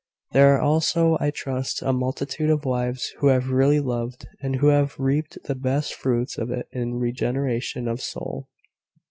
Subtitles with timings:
[0.31, 4.69] There are also, I trust, a multitude of wives who have really loved, and who
[4.69, 8.47] have reaped the best fruits of it in regeneration of soul."